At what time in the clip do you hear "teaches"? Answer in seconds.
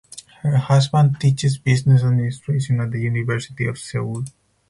1.19-1.59